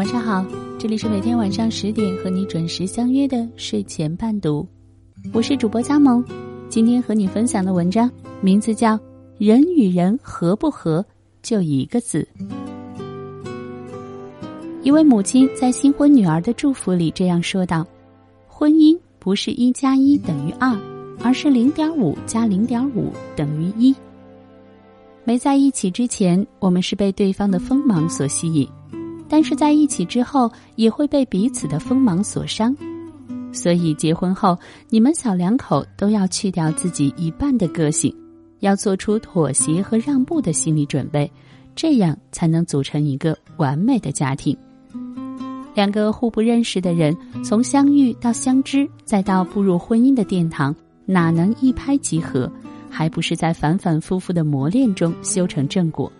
[0.00, 0.42] 晚上好，
[0.78, 4.66] 这里是每天晚上十点和你准时相约的睡前伴读，
[5.30, 6.24] 我是主播佳萌。
[6.70, 8.10] 今天和你分享的文章
[8.40, 8.96] 名字叫
[9.36, 11.04] 《人与人合不合
[11.42, 12.26] 就一个字》。
[14.82, 17.86] 一位母亲在新婚女儿的祝福里这样说道
[18.48, 20.74] ：“婚姻不是一加一等于二，
[21.22, 23.94] 而是零点五加零点五等于一。
[25.24, 28.66] 没在一起之前，我们是被对方的锋芒所吸引，
[29.30, 32.76] 但是在一起之后，也会被彼此的锋芒所伤。
[33.52, 34.58] 所以，结婚后，
[34.88, 38.12] 你们小两口都要去掉自己一半的个性，
[38.58, 41.30] 要做出妥协和让步的心理准备，
[41.76, 44.56] 这样才能组成一个完美的家庭。”
[45.72, 50.74] 两个互不认识的人，从相遇到相知，再到步入婚姻的殿堂，
[51.06, 52.50] 哪能一拍即合？
[52.90, 56.10] 还不是在反反复复的磨练中修成正果。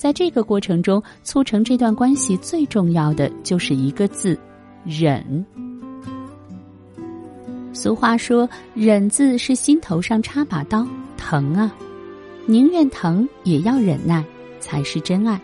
[0.00, 4.34] 在这个过程中，促成这段关系最重要的就是一个字：
[4.82, 5.44] 忍。
[7.74, 10.86] 俗话说：“忍字是心头上插把刀，
[11.18, 11.70] 疼啊！
[12.46, 14.24] 宁愿疼也要忍耐，
[14.58, 15.38] 才是真爱。”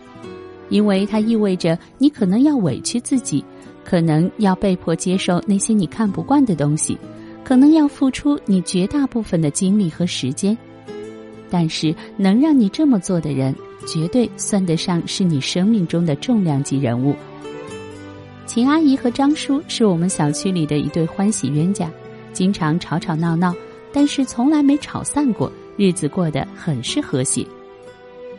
[0.69, 3.45] 因为它意味着你可能要委屈自己，
[3.85, 6.97] 可能要被迫接受那些你看不惯的东西，
[7.43, 10.57] 可能要付出你绝大部分的精力和时间。
[11.47, 13.55] 但是能让你这么做的人，
[13.87, 17.15] 绝对算得上是你生命中的重量级人物。
[18.45, 21.89] 秦阿姨和张叔是我们小区里的一对欢喜冤家，
[22.33, 23.53] 经常吵吵闹闹，
[23.91, 27.45] 但是从来没吵散过，日子过得很是和谐。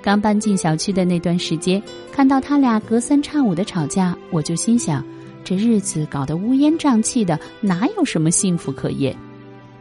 [0.00, 5.04] 刚搬进小区的那段时间，看到他俩隔三差五的吵架，我就心想，
[5.44, 9.14] 这日子搞得乌烟瘴气的，哪有什么幸福可言？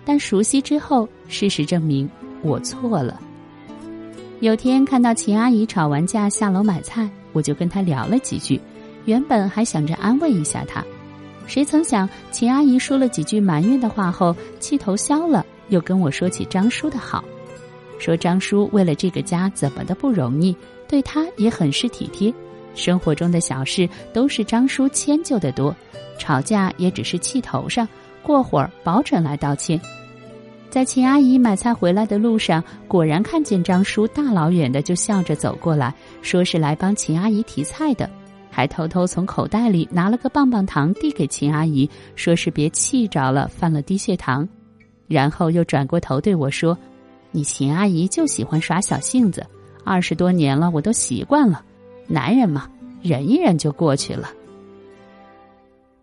[0.04, 2.10] 但熟悉之后，事实证明
[2.42, 3.22] 我错了。
[4.40, 8.62] 有天看到秦阿姨吵完架下楼买菜，我就跟她聊了几句，
[9.06, 10.84] 原本还想着安慰一下她，
[11.48, 17.24] 谁曾想秦阿姨说了几句埋怨的话后，气头消了，又跟我说起张叔的好。
[17.98, 20.56] 说张叔为了这个家怎么的不容易，
[20.88, 22.32] 对她也很是体贴，
[22.76, 25.76] 生活中的小事都是张叔迁就的多，
[26.20, 27.88] 吵架也只是气头上，
[28.22, 29.82] 过会儿保准来道歉。
[30.70, 38.10] 在秦阿姨买菜回来的路上，果然看见张叔大老远的就笑着走过来，说是来帮秦阿姨提菜的，
[38.52, 44.48] 还偷偷从口袋里拿了个棒棒糖递给秦阿姨，说是别气着了，犯了低血糖，
[45.08, 46.78] 然后又转过头对我说。
[47.32, 49.46] 你秦阿姨就喜欢耍小性子，
[49.84, 51.64] 二十多年了，我都习惯了。
[52.08, 52.70] 男人嘛，
[53.02, 54.30] 忍一忍就过去了。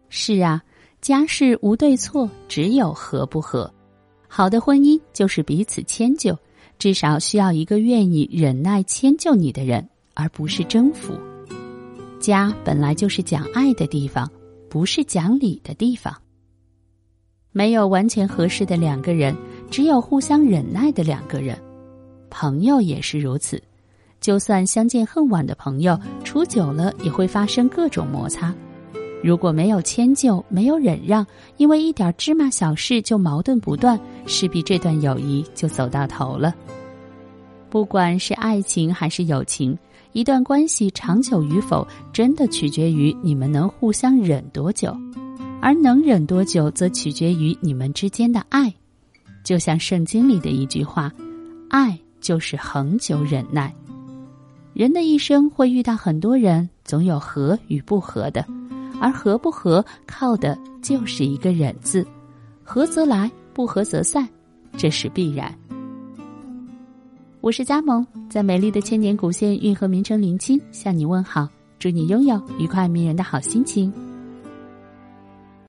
[0.09, 0.63] 是啊，
[1.01, 3.73] 家事无对错，只有合不合。
[4.37, 6.37] 好的婚姻就是彼此迁就，
[6.77, 11.17] 至少需要一个愿意忍耐迁就你的人，而不是征服。
[12.19, 14.29] 家本来就是讲爱的地方，
[14.69, 16.13] 不是讲理的地方。
[17.53, 19.33] 没有完全合适的两个人。
[19.71, 21.57] 只有互相忍耐的两个人，
[22.29, 23.63] 朋友也是如此。
[24.21, 28.53] 就算相见恨晚的朋友，处久了也会发生各种摩擦。
[29.23, 31.25] 如果没有迁就，没有忍让，
[31.57, 36.55] 因为一点芝麻小事就矛盾不断，势必这段友谊就走到头了。
[37.71, 39.77] 不管是爱情还是友情，
[40.13, 44.97] 一段关系长久与否，真的取决于你们能互相忍多久，
[45.61, 48.73] 而能忍多久，则取决于你们之间的爱。
[49.43, 51.13] 就像圣经里的一句话
[51.69, 53.75] ：“爱就是恒久忍耐。”
[54.73, 58.45] 人的一生会遇到很多人，总有合与不合的，
[59.01, 62.07] 而合不合靠的就是一个忍字。
[62.63, 64.29] 合则来，不合则散，
[64.77, 65.57] 这是必然。
[67.41, 71.49] 我是佳萌，在美丽的千年古县运河名城临清向你问好，
[71.79, 73.93] 祝你拥有愉快迷人的好心情。